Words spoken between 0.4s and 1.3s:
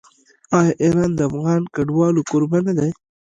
آیا ایران د